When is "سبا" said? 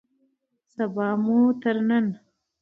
0.73-1.07